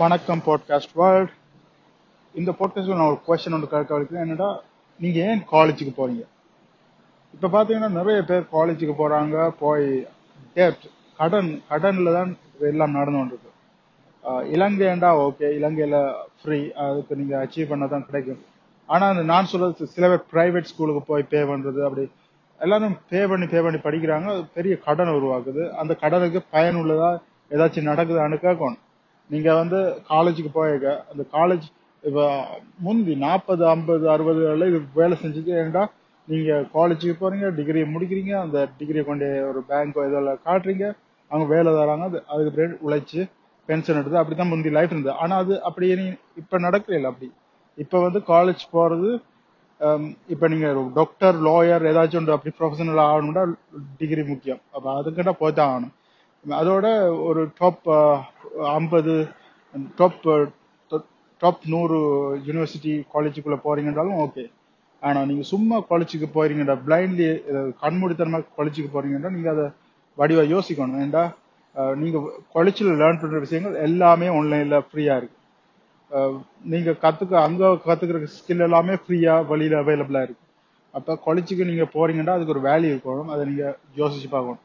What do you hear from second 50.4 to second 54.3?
நீங்க doctor lawyer ஏதாச்சும் ஒன்று அப்படி ப்ரொஃபஷனல் ஆகணும்னா டிகிரி